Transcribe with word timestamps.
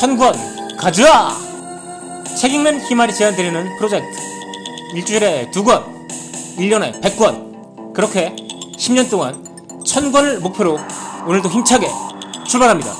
천권 0.00 0.32
가져와! 0.78 1.36
책 2.40 2.54
읽는 2.54 2.80
희말이 2.80 3.12
제안드리는 3.12 3.76
프로젝트. 3.76 4.18
일주일에 4.94 5.50
두 5.50 5.62
권, 5.62 5.84
1년에 6.56 7.02
100권. 7.02 7.92
그렇게 7.92 8.34
10년 8.78 9.10
동안 9.10 9.44
천권을 9.84 10.40
목표로 10.40 10.78
오늘도 11.26 11.50
힘차게 11.50 11.86
출발합니다. 12.48 12.90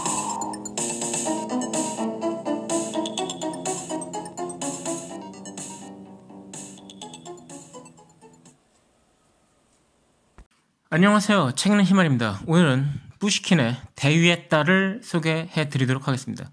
안녕하세요. 10.90 11.52
책 11.56 11.72
읽는 11.72 11.86
희말입니다. 11.86 12.42
오늘은 12.46 12.90
뿌시킨의 13.20 13.76
대위의 13.94 14.50
딸을 14.50 15.00
소개해 15.02 15.70
드리도록 15.70 16.06
하겠습니다. 16.06 16.50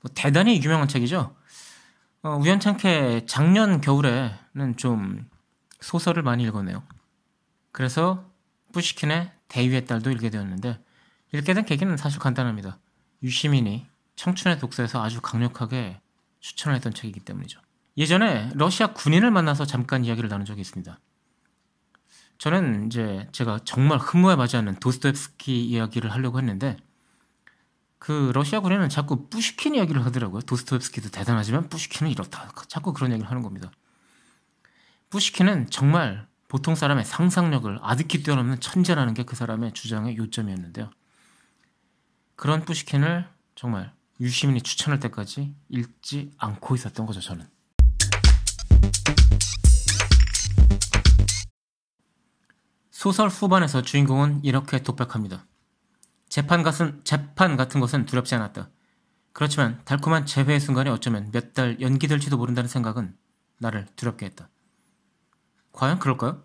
뭐 0.00 0.10
대단히 0.14 0.60
유명한 0.62 0.88
책이죠. 0.88 1.34
어, 2.22 2.30
우연찮게 2.36 3.26
작년 3.26 3.80
겨울에는 3.80 4.76
좀 4.76 5.28
소설을 5.80 6.22
많이 6.22 6.44
읽었네요. 6.44 6.82
그래서 7.72 8.28
뿌시킨의 8.72 9.30
대위의 9.48 9.86
딸도 9.86 10.10
읽게 10.10 10.30
되었는데 10.30 10.78
읽게 11.32 11.54
된 11.54 11.64
계기는 11.64 11.96
사실 11.96 12.18
간단합니다. 12.18 12.78
유시민이 13.22 13.86
청춘의 14.16 14.58
독서에서 14.58 15.02
아주 15.02 15.20
강력하게 15.20 16.00
추천을 16.40 16.76
했던 16.76 16.92
책이기 16.92 17.20
때문이죠. 17.20 17.60
예전에 17.96 18.50
러시아 18.54 18.88
군인을 18.88 19.30
만나서 19.30 19.64
잠깐 19.64 20.04
이야기를 20.04 20.28
나눈 20.28 20.44
적이 20.44 20.60
있습니다. 20.60 20.98
저는 22.38 22.86
이제 22.86 23.28
제가 23.32 23.60
정말 23.64 23.98
흠모에 23.98 24.36
맞지 24.36 24.56
않는 24.56 24.76
도스토옙스키 24.76 25.64
이야기를 25.64 26.12
하려고 26.12 26.38
했는데 26.38 26.76
그 27.98 28.30
러시아 28.34 28.60
군인은 28.60 28.88
자꾸 28.88 29.28
뿌시킨 29.28 29.74
이야기를 29.74 30.04
하더라고요. 30.04 30.42
도스토옙스키도 30.42 31.10
대단하지만 31.10 31.68
뿌시킨은 31.68 32.10
이렇다. 32.12 32.50
자꾸 32.68 32.92
그런 32.92 33.12
얘기를 33.12 33.28
하는 33.28 33.42
겁니다. 33.42 33.70
뿌시킨은 35.10 35.70
정말 35.70 36.26
보통 36.48 36.74
사람의 36.74 37.04
상상력을 37.04 37.78
아득히 37.82 38.22
뛰어넘는 38.22 38.60
천재라는 38.60 39.14
게 39.14 39.24
그 39.24 39.36
사람의 39.36 39.72
주장의 39.72 40.16
요점이었는데요. 40.16 40.90
그런 42.36 42.64
뿌시킨을 42.64 43.28
정말 43.54 43.92
유시민이 44.20 44.62
추천할 44.62 45.00
때까지 45.00 45.54
읽지 45.68 46.30
않고 46.38 46.74
있었던 46.76 47.04
거죠, 47.04 47.20
저는. 47.20 47.46
소설 52.90 53.28
후반에서 53.28 53.82
주인공은 53.82 54.44
이렇게 54.44 54.82
독백합니다. 54.82 55.47
재판 56.28 56.62
같은, 56.62 57.00
재판 57.04 57.56
같은 57.56 57.80
것은 57.80 58.04
두렵지 58.06 58.34
않았다. 58.34 58.70
그렇지만 59.32 59.80
달콤한 59.84 60.26
재회의 60.26 60.60
순간이 60.60 60.90
어쩌면 60.90 61.30
몇 61.32 61.54
달 61.54 61.80
연기될지도 61.80 62.36
모른다는 62.36 62.68
생각은 62.68 63.16
나를 63.58 63.86
두렵게 63.96 64.26
했다. 64.26 64.48
과연 65.72 65.98
그럴까요? 65.98 66.44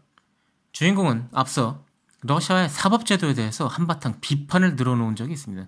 주인공은 0.71 1.29
앞서 1.31 1.85
러시아의 2.21 2.69
사법제도에 2.69 3.33
대해서 3.33 3.67
한바탕 3.67 4.19
비판을 4.21 4.75
늘어놓은 4.75 5.15
적이 5.15 5.33
있습니다. 5.33 5.67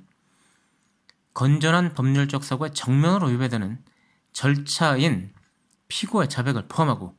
건전한 1.33 1.93
법률적 1.93 2.43
사고에 2.43 2.69
정면으로 2.69 3.27
위배되는 3.27 3.83
절차인 4.31 5.33
피고의 5.87 6.29
자백을 6.29 6.67
포함하고 6.67 7.17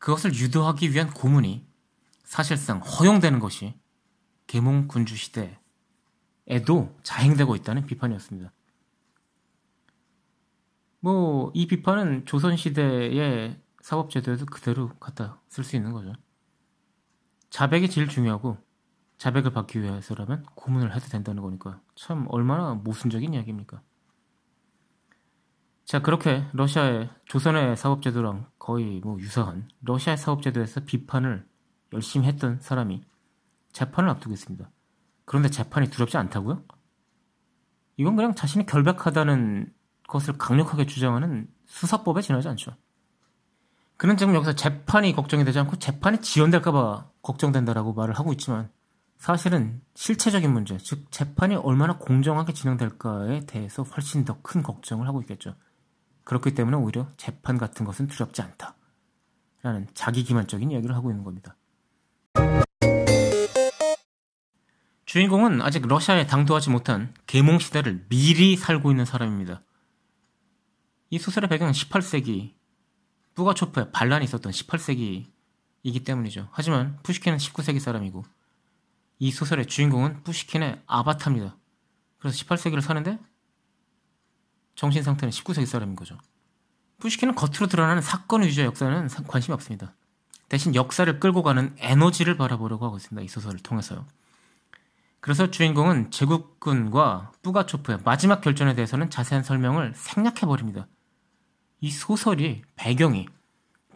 그것을 0.00 0.34
유도하기 0.34 0.92
위한 0.92 1.10
고문이 1.10 1.66
사실상 2.24 2.78
허용되는 2.80 3.38
것이 3.38 3.74
계몽 4.46 4.88
군주 4.88 5.16
시대 5.16 5.58
에도 6.48 6.94
자행되고 7.02 7.56
있다는 7.56 7.86
비판이었습니다. 7.86 8.52
뭐 11.00 11.50
이 11.54 11.66
비판은 11.66 12.26
조선 12.26 12.56
시대의 12.56 13.60
사법 13.80 14.10
제도에도 14.10 14.46
그대로 14.46 14.88
갖다 14.98 15.40
쓸 15.48 15.64
수 15.64 15.76
있는 15.76 15.92
거죠. 15.92 16.12
자백이 17.50 17.88
제일 17.88 18.08
중요하고 18.08 18.58
자백을 19.18 19.52
받기 19.52 19.80
위해서라면 19.80 20.44
고문을 20.54 20.94
해도 20.94 21.06
된다는 21.08 21.42
거니까 21.42 21.80
참 21.94 22.26
얼마나 22.28 22.74
모순적인 22.74 23.32
이야기입니까? 23.32 23.80
자 25.84 26.02
그렇게 26.02 26.44
러시아의 26.52 27.08
조선의 27.26 27.76
사법제도랑 27.76 28.50
거의 28.58 29.00
뭐 29.00 29.18
유사한 29.20 29.68
러시아의 29.82 30.18
사법제도에서 30.18 30.80
비판을 30.84 31.46
열심히 31.92 32.26
했던 32.26 32.60
사람이 32.60 33.02
재판을 33.72 34.10
앞두고 34.10 34.34
있습니다. 34.34 34.68
그런데 35.26 35.50
재판이 35.50 35.90
두렵지 35.90 36.16
않다고요? 36.16 36.64
이건 37.98 38.16
그냥 38.16 38.34
자신이 38.34 38.64
결백하다는 38.64 39.72
것을 40.08 40.38
강력하게 40.38 40.86
주장하는 40.86 41.48
수사법에 41.66 42.22
지나지 42.22 42.48
않죠. 42.48 42.74
그는 43.98 44.16
지금 44.16 44.34
여기서 44.34 44.54
재판이 44.54 45.14
걱정이 45.14 45.44
되지 45.44 45.58
않고 45.58 45.76
재판이 45.76 46.20
지연될까봐 46.20 47.10
걱정된다라고 47.22 47.92
말을 47.92 48.14
하고 48.14 48.32
있지만 48.32 48.70
사실은 49.18 49.80
실체적인 49.94 50.52
문제, 50.52 50.76
즉 50.78 51.10
재판이 51.10 51.56
얼마나 51.56 51.96
공정하게 51.96 52.52
진행될까에 52.52 53.46
대해서 53.46 53.82
훨씬 53.82 54.24
더 54.24 54.38
큰 54.42 54.62
걱정을 54.62 55.08
하고 55.08 55.20
있겠죠. 55.22 55.54
그렇기 56.24 56.54
때문에 56.54 56.76
오히려 56.76 57.08
재판 57.16 57.56
같은 57.56 57.86
것은 57.86 58.06
두렵지 58.08 58.42
않다. 58.42 58.76
라는 59.62 59.88
자기 59.94 60.22
기만적인 60.22 60.70
이야기를 60.70 60.94
하고 60.94 61.10
있는 61.10 61.24
겁니다. 61.24 61.56
주인공은 65.06 65.62
아직 65.62 65.86
러시아에 65.86 66.26
당도하지 66.26 66.70
못한 66.70 67.14
계몽 67.28 67.60
시대를 67.60 68.06
미리 68.08 68.56
살고 68.56 68.90
있는 68.90 69.04
사람입니다. 69.04 69.62
이 71.10 71.18
소설의 71.18 71.48
배경은 71.48 71.72
18세기 71.72 72.54
뿌가초프의 73.36 73.92
반란이 73.92 74.24
있었던 74.24 74.50
18세기이기 74.50 76.04
때문이죠. 76.04 76.48
하지만 76.50 76.98
푸시킨은 77.04 77.38
19세기 77.38 77.78
사람이고 77.78 78.24
이 79.20 79.30
소설의 79.30 79.66
주인공은 79.66 80.24
푸시킨의 80.24 80.82
아바타입니다. 80.86 81.56
그래서 82.18 82.44
18세기를 82.44 82.80
사는데 82.80 83.20
정신 84.74 85.04
상태는 85.04 85.30
19세기 85.30 85.66
사람인 85.66 85.94
거죠. 85.94 86.18
푸시킨은 86.98 87.36
겉으로 87.36 87.68
드러나는 87.68 88.02
사건 88.02 88.42
위주의 88.42 88.66
역사는 88.66 89.08
관심이 89.28 89.54
없습니다. 89.54 89.94
대신 90.48 90.74
역사를 90.74 91.20
끌고 91.20 91.44
가는 91.44 91.76
에너지를 91.78 92.36
바라보려고 92.36 92.86
하고 92.86 92.96
있습니다. 92.96 93.24
이 93.24 93.28
소설을 93.28 93.60
통해서요. 93.60 94.04
그래서 95.26 95.50
주인공은 95.50 96.12
제국군과 96.12 97.32
뿌가초프의 97.42 97.98
마지막 98.04 98.40
결전에 98.40 98.74
대해서는 98.76 99.10
자세한 99.10 99.42
설명을 99.42 99.92
생략해버립니다. 99.96 100.86
이 101.80 101.90
소설이 101.90 102.62
배경이 102.76 103.26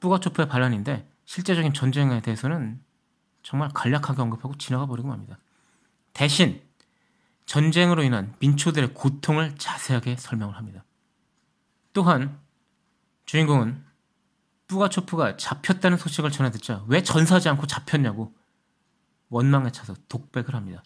뿌가초프의 0.01 0.49
반란인데 0.49 1.09
실제적인 1.27 1.73
전쟁에 1.73 2.21
대해서는 2.21 2.83
정말 3.45 3.69
간략하게 3.73 4.21
언급하고 4.23 4.57
지나가 4.57 4.87
버리고 4.87 5.07
맙니다. 5.07 5.39
대신 6.15 6.61
전쟁으로 7.47 8.03
인한 8.03 8.35
민초들의 8.41 8.93
고통을 8.93 9.55
자세하게 9.57 10.17
설명을 10.17 10.57
합니다. 10.57 10.85
또한 11.93 12.41
주인공은 13.27 13.85
뿌가초프가 14.67 15.37
잡혔다는 15.37 15.97
소식을 15.97 16.33
전해 16.33 16.51
듣자 16.51 16.83
왜 16.89 17.05
전사하지 17.05 17.49
않고 17.51 17.69
잡혔냐고 17.69 18.35
원망에 19.29 19.71
차서 19.71 19.95
독백을 20.09 20.57
합니다. 20.57 20.83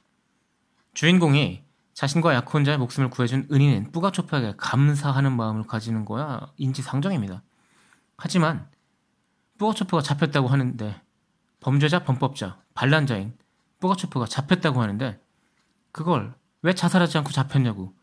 주인공이 0.95 1.65
자신과 1.93 2.35
약혼자의 2.35 2.79
목숨을 2.79 3.11
구해준 3.11 3.49
은인인 3.53 3.93
뿌가초프에게 3.93 4.55
감사하는 4.57 5.37
마음을 5.37 5.65
가지는 5.65 6.05
거야 6.05 6.53
인지상정입니다. 6.57 7.43
하지만 8.17 8.69
뿌가초프가 9.59 10.03
잡혔다고 10.03 10.49
하는데 10.49 11.01
범죄자, 11.61 12.05
범법자, 12.05 12.61
반란자인 12.75 13.37
뿌가초프가 13.81 14.27
잡혔다고 14.27 14.83
하는데 14.83 15.21
그걸 15.93 16.35
왜 16.63 16.75
자살하지 16.75 17.19
않고 17.19 17.31
잡혔냐고 17.31 17.95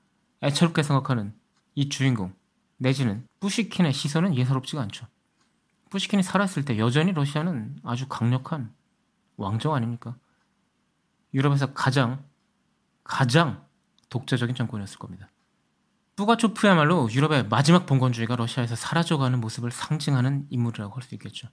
애처롭게 0.43 0.83
생각하는 0.83 1.33
이 1.75 1.89
주인공 1.89 2.33
내지는 2.77 3.27
뿌시킨의 3.39 3.93
시선은 3.93 4.35
예사롭지가 4.35 4.81
않죠. 4.83 5.07
뿌시킨이 5.89 6.23
살았을 6.23 6.65
때 6.65 6.77
여전히 6.77 7.11
러시아는 7.11 7.77
아주 7.83 8.07
강력한 8.07 8.73
왕정 9.37 9.73
아닙니까? 9.73 10.15
유럽에서 11.33 11.73
가장 11.73 12.23
가장 13.03 13.65
독자적인 14.09 14.55
정권이었을 14.55 14.99
겁니다. 14.99 15.29
뿌가초프야말로 16.15 17.09
유럽의 17.11 17.47
마지막 17.47 17.85
봉건주의가 17.85 18.35
러시아에서 18.35 18.75
사라져가는 18.75 19.39
모습을 19.39 19.71
상징하는 19.71 20.47
인물이라고 20.49 20.93
할 20.93 21.03
수 21.03 21.15
있겠죠. 21.15 21.47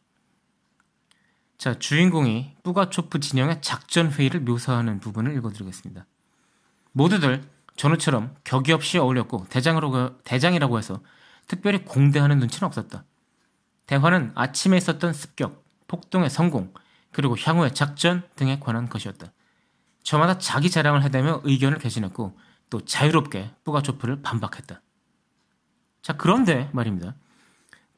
자, 1.56 1.74
주인공이 1.74 2.56
뿌가초프 2.62 3.18
진영의 3.20 3.62
작전 3.62 4.12
회의를 4.12 4.40
묘사하는 4.40 5.00
부분을 5.00 5.34
읽어드리겠습니다. 5.36 6.06
모두들 6.92 7.42
전우처럼 7.76 8.36
격이 8.44 8.72
없이 8.72 8.98
어울렸고 8.98 9.46
대장으로 9.48 10.18
대장이라고 10.22 10.78
해서 10.78 11.00
특별히 11.46 11.84
공대하는 11.84 12.38
눈치는 12.38 12.66
없었다. 12.66 13.04
대화는 13.86 14.32
아침에 14.34 14.76
있었던 14.76 15.12
습격, 15.12 15.64
폭동의 15.86 16.28
성공, 16.28 16.74
그리고 17.10 17.36
향후의 17.38 17.74
작전 17.74 18.22
등에 18.36 18.60
관한 18.60 18.88
것이었다. 18.88 19.32
저마다 20.08 20.38
자기 20.38 20.70
자랑을 20.70 21.02
해대며 21.02 21.42
의견을 21.44 21.76
개진했고 21.76 22.34
또 22.70 22.80
자유롭게 22.82 23.50
뿌가초프를 23.62 24.22
반박했다. 24.22 24.80
자, 26.00 26.16
그런데 26.16 26.70
말입니다. 26.72 27.14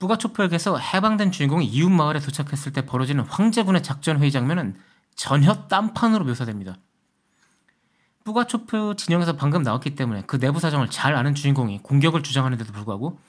뿌가초프에게서 0.01 0.77
해방된 0.77 1.31
주인공이 1.31 1.65
이웃 1.67 1.89
마을에 1.89 2.19
도착했을 2.19 2.73
때 2.73 2.85
벌어지는 2.85 3.23
황제군의 3.23 3.85
작전 3.85 4.19
회의 4.19 4.33
장면은 4.33 4.77
전혀 5.15 5.69
딴판으로 5.69 6.25
묘사됩니다. 6.25 6.79
뿌가초프 8.25 8.97
진영에서 8.97 9.37
방금 9.37 9.63
나왔기 9.63 9.95
때문에 9.95 10.23
그 10.27 10.41
내부 10.41 10.59
사정을 10.59 10.91
잘 10.91 11.15
아는 11.15 11.37
주인공이 11.37 11.85
공격을 11.85 12.25
주장하는데도 12.25 12.73
불구하고 12.73 13.21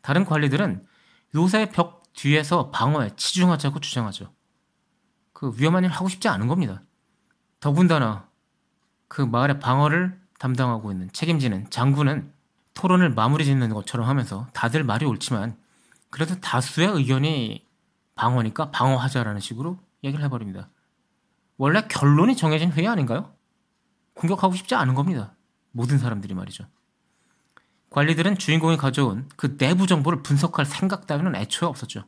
다른 0.00 0.24
관리들은 0.24 0.86
요새 1.34 1.68
벽 1.68 2.02
뒤에서 2.14 2.70
방어에 2.70 3.10
치중하자고 3.16 3.80
주장하죠. 3.80 4.32
그 5.34 5.52
위험한 5.58 5.84
일 5.84 5.90
하고 5.90 6.08
싶지 6.08 6.28
않은 6.28 6.46
겁니다. 6.46 6.80
더군다나 7.64 8.28
그 9.08 9.22
마을의 9.22 9.58
방어를 9.58 10.20
담당하고 10.38 10.92
있는 10.92 11.10
책임지는 11.14 11.70
장군은 11.70 12.30
토론을 12.74 13.14
마무리 13.14 13.46
짓는 13.46 13.72
것처럼 13.72 14.06
하면서 14.06 14.46
다들 14.52 14.84
말이 14.84 15.06
옳지만 15.06 15.56
그래도 16.10 16.38
다수의 16.42 16.88
의견이 16.88 17.66
방어니까 18.16 18.70
방어하자라는 18.70 19.40
식으로 19.40 19.78
얘기를 20.02 20.22
해버립니다. 20.26 20.68
원래 21.56 21.80
결론이 21.88 22.36
정해진 22.36 22.70
회의 22.70 22.86
아닌가요? 22.86 23.32
공격하고 24.12 24.54
싶지 24.56 24.74
않은 24.74 24.94
겁니다. 24.94 25.34
모든 25.70 25.96
사람들이 25.96 26.34
말이죠. 26.34 26.66
관리들은 27.88 28.36
주인공이 28.36 28.76
가져온 28.76 29.26
그 29.36 29.56
내부 29.56 29.86
정보를 29.86 30.22
분석할 30.22 30.66
생각 30.66 31.06
따위는 31.06 31.34
애초에 31.34 31.66
없었죠. 31.66 32.04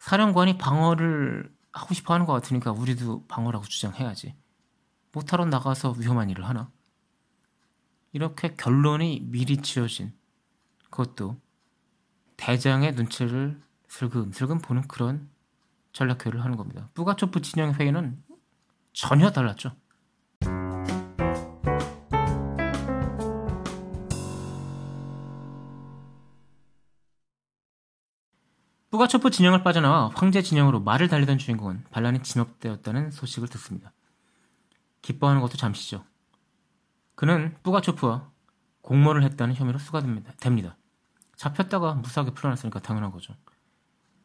사령관이 0.00 0.58
방어를 0.58 1.52
하고 1.72 1.94
싶어 1.94 2.14
하는 2.14 2.26
것 2.26 2.32
같으니까 2.32 2.72
우리도 2.72 3.26
방어라고 3.26 3.64
주장해야지. 3.64 4.34
모타로 5.12 5.46
나가서 5.46 5.92
위험한 5.92 6.30
일을 6.30 6.46
하나? 6.46 6.70
이렇게 8.12 8.54
결론이 8.54 9.20
미리 9.24 9.58
지어진 9.58 10.12
그것도 10.84 11.40
대장의 12.36 12.94
눈치를 12.94 13.60
슬금슬금 13.88 14.58
보는 14.58 14.88
그런 14.88 15.28
전략회의를 15.92 16.42
하는 16.44 16.56
겁니다. 16.56 16.88
뿌가초프 16.94 17.40
진영 17.42 17.72
회의는 17.72 18.22
전혀 18.92 19.30
달랐죠. 19.30 19.72
뿌가초프 29.00 29.30
진영을 29.30 29.62
빠져나와 29.62 30.10
황제 30.14 30.42
진영으로 30.42 30.80
말을 30.80 31.08
달리던 31.08 31.38
주인공은 31.38 31.84
반란이 31.90 32.22
진압되었다는 32.22 33.10
소식을 33.12 33.48
듣습니다. 33.48 33.94
기뻐하는 35.00 35.40
것도 35.40 35.56
잠시죠. 35.56 36.04
그는 37.14 37.56
뿌가초프와 37.62 38.30
공모를 38.82 39.22
했다는 39.22 39.54
혐의로 39.54 39.78
수가됩니다. 39.78 40.34
됩니다. 40.34 40.76
잡혔다가 41.34 41.94
무사하게 41.94 42.34
풀어났으니까 42.34 42.80
당연한 42.80 43.10
거죠. 43.10 43.34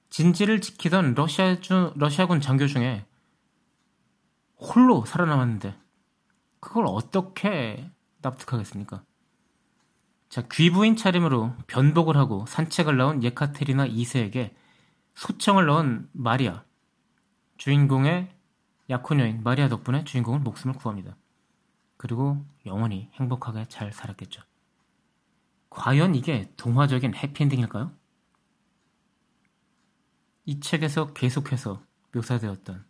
진지를 0.10 0.60
지키던 0.60 1.13
러시아 1.13 1.62
주, 1.62 1.94
러시아군 1.95 2.42
장교 2.42 2.68
중에 2.68 3.06
홀로 4.57 5.06
살아남았는데 5.06 5.74
그걸 6.60 6.86
어떻게 6.88 7.89
납득하겠습니까? 8.22 9.04
자, 10.27 10.44
귀부인 10.51 10.98
차림으로 10.98 11.54
변복을 11.68 12.18
하고 12.18 12.45
산책을 12.45 12.98
나온 12.98 13.24
예카테리나 13.24 13.88
2세에게 13.88 14.64
소청을 15.15 15.65
넣은 15.65 16.09
마리아. 16.12 16.63
주인공의 17.57 18.29
약혼녀인 18.89 19.44
마리아 19.44 19.69
덕분에 19.69 20.03
주인공은 20.03 20.44
목숨을 20.44 20.75
구합니다. 20.75 21.15
그리고 21.97 22.45
영원히 22.65 23.09
행복하게 23.13 23.65
잘 23.65 23.91
살았겠죠. 23.91 24.44
과연 25.69 26.15
이게 26.15 26.51
동화적인 26.57 27.15
해피엔딩일까요? 27.15 27.91
이 30.45 30.59
책에서 30.59 31.13
계속해서 31.13 31.81
묘사되었던 32.13 32.85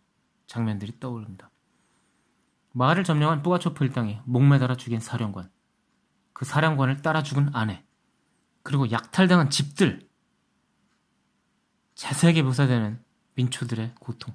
장면들이 0.46 1.00
떠오릅니다. 1.00 1.50
마을을 2.72 3.04
점령한 3.04 3.42
뿌가초프 3.42 3.84
일당이 3.84 4.20
목매달아 4.24 4.76
죽인 4.76 5.00
사령관, 5.00 5.50
그 6.32 6.44
사령관을 6.44 7.00
따라 7.00 7.22
죽은 7.22 7.54
아내, 7.54 7.84
그리고 8.62 8.90
약탈당한 8.90 9.48
집들, 9.48 10.06
자세하게 11.96 12.42
묘사되는 12.42 13.02
민초들의 13.34 13.94
고통. 13.98 14.34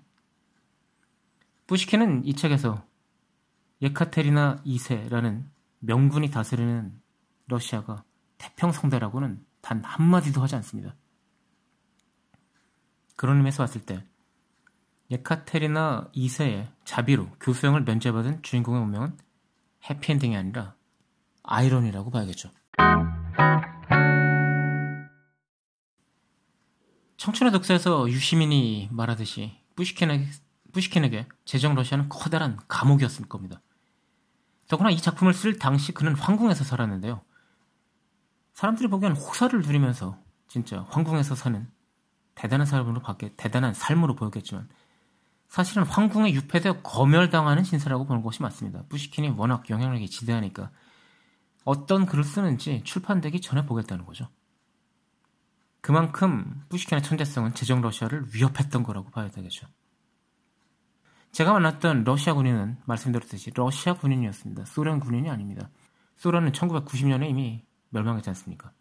뿌시키는 1.67 2.25
이 2.25 2.35
책에서 2.35 2.83
예카테리나 3.81 4.57
2세라는 4.65 5.45
명군이 5.79 6.31
다스리는 6.31 6.99
러시아가 7.47 8.03
태평성대라고는 8.39 9.45
단 9.61 9.83
한마디도 9.83 10.41
하지 10.41 10.55
않습니다. 10.55 10.95
그런 13.15 13.37
의미에서 13.37 13.63
봤을 13.63 13.81
때 13.85 14.03
예카테리나 15.11 16.09
2세의 16.15 16.71
자비로 16.83 17.29
교수형을 17.39 17.83
면제받은 17.83 18.41
주인공의 18.41 18.81
운명은 18.81 19.17
해피엔딩이 19.89 20.35
아니라 20.35 20.75
아이러니라고 21.43 22.09
봐야겠죠. 22.09 22.49
청춘의 27.21 27.51
독서에서 27.51 28.09
유시민이 28.09 28.89
말하듯이 28.89 29.55
뿌시킨에게, 29.75 30.25
뿌시킨에게 30.73 31.27
제정 31.45 31.75
러시아는 31.75 32.09
커다란 32.09 32.59
감옥이었을 32.67 33.29
겁니다. 33.29 33.61
더구나 34.67 34.89
이 34.89 34.97
작품을 34.97 35.35
쓸 35.35 35.59
당시 35.59 35.91
그는 35.91 36.15
황궁에서 36.15 36.63
살았는데요. 36.63 37.21
사람들이 38.55 38.87
보기엔 38.87 39.11
호사를 39.11 39.61
누리면서 39.61 40.17
진짜 40.47 40.87
황궁에서 40.89 41.35
사는 41.35 41.69
대단한 42.33 42.65
삶으로 42.65 43.01
밖에 43.03 43.35
대단한 43.35 43.75
삶으로 43.75 44.15
보였겠지만 44.15 44.67
사실은 45.47 45.83
황궁에 45.83 46.33
유폐되어 46.33 46.81
검열당하는 46.81 47.63
신세라고 47.63 48.07
보는 48.07 48.23
것이 48.23 48.41
맞습니다. 48.41 48.81
뿌시킨이 48.89 49.29
워낙 49.37 49.69
영향력이 49.69 50.09
지대하니까 50.09 50.71
어떤 51.65 52.07
글을 52.07 52.23
쓰는지 52.23 52.81
출판되기 52.83 53.41
전에 53.41 53.67
보겠다는 53.67 54.07
거죠. 54.07 54.27
그만큼 55.81 56.63
뿌시킨의 56.69 57.03
천재성은 57.03 57.55
제정 57.55 57.81
러시아를 57.81 58.27
위협했던 58.33 58.83
거라고 58.83 59.09
봐야 59.09 59.29
되겠죠. 59.29 59.67
제가 61.31 61.53
만났던 61.53 62.03
러시아 62.03 62.33
군인은 62.33 62.77
말씀드렸듯이 62.85 63.51
러시아 63.55 63.93
군인이었습니다. 63.93 64.65
소련 64.65 64.99
군인이 64.99 65.29
아닙니다. 65.29 65.69
소련은 66.17 66.51
1990년에 66.51 67.29
이미 67.29 67.63
멸망했지 67.89 68.29
않습니까? 68.29 68.71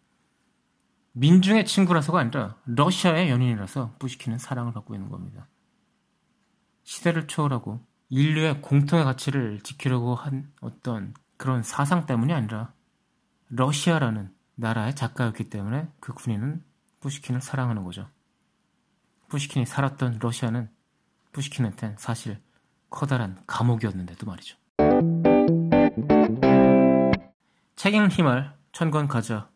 민중의 1.13 1.65
친구라서가 1.65 2.19
아니라 2.19 2.57
러시아의 2.65 3.29
연인이라서 3.29 3.95
뿌시키는 3.99 4.37
사랑을 4.37 4.73
받고 4.73 4.93
있는 4.93 5.09
겁니다. 5.09 5.47
시대를 6.83 7.27
초월하고 7.27 7.85
인류의 8.09 8.61
공통의 8.61 9.05
가치를 9.05 9.61
지키려고 9.61 10.15
한 10.15 10.51
어떤 10.61 11.13
그런 11.37 11.63
사상 11.63 12.05
때문이 12.05 12.33
아니라 12.33 12.73
러시아라는 13.47 14.33
나라의 14.55 14.95
작가였기 14.95 15.49
때문에 15.49 15.89
그 15.99 16.13
군인은 16.13 16.63
뿌시킨을 17.01 17.41
사랑하는 17.41 17.83
거죠. 17.83 18.07
뿌시킨이 19.27 19.65
살았던 19.65 20.19
러시아는 20.21 20.69
뿌시킨한테는 21.31 21.95
사실 21.97 22.39
커다란 22.89 23.41
감옥이었는데도 23.47 24.25
말이죠. 24.25 24.57
책 27.75 27.93
읽는 27.95 28.09
힘을 28.11 28.51
천권 28.71 29.07
가자. 29.07 29.49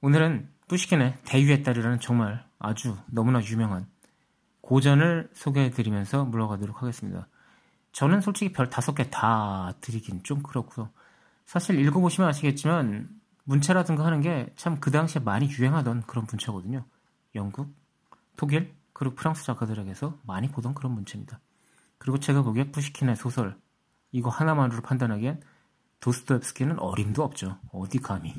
오늘은 0.00 0.48
뿌시킨의 0.68 1.18
대유의 1.24 1.62
딸이라는 1.62 2.00
정말 2.00 2.44
아주 2.58 2.96
너무나 3.06 3.42
유명한 3.42 3.86
고전을 4.60 5.30
소개해드리면서 5.34 6.24
물러가도록 6.26 6.82
하겠습니다. 6.82 7.28
저는 7.92 8.20
솔직히 8.20 8.52
별 8.52 8.70
다섯 8.70 8.94
개 8.94 9.10
다 9.10 9.74
드리긴 9.80 10.22
좀 10.22 10.42
그렇고요. 10.42 10.90
사실 11.46 11.80
읽어보시면 11.80 12.28
아시겠지만 12.28 13.08
문체라든가 13.48 14.04
하는 14.04 14.20
게 14.20 14.52
참 14.56 14.78
그 14.78 14.90
당시에 14.90 15.22
많이 15.22 15.48
유행하던 15.48 16.02
그런 16.02 16.26
문체거든요. 16.30 16.84
영국, 17.34 17.74
독일, 18.36 18.74
그리고 18.92 19.14
프랑스 19.14 19.44
작가들에게서 19.44 20.20
많이 20.24 20.50
보던 20.50 20.74
그런 20.74 20.92
문체입니다. 20.92 21.40
그리고 21.98 22.18
제가 22.20 22.42
보기에 22.42 22.70
푸시킨의 22.70 23.16
소설 23.16 23.58
이거 24.12 24.28
하나만으로 24.30 24.82
판단하기엔 24.82 25.42
도스토옙스키는 26.00 26.78
어림도 26.78 27.22
없죠. 27.24 27.58
어디 27.72 27.98
감히. 27.98 28.34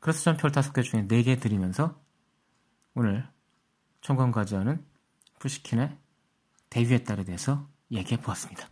그래서 0.00 0.20
전 0.22 0.36
별 0.36 0.52
다섯 0.52 0.72
개 0.72 0.82
중에 0.82 1.06
네 1.08 1.22
개 1.22 1.36
드리면서 1.36 1.98
오늘 2.94 3.26
청관과제하는 4.02 4.84
푸시킨의 5.38 5.96
데뷔의 6.70 7.04
딸에 7.04 7.24
대해서 7.24 7.66
얘기해 7.90 8.20
보았습니다. 8.20 8.68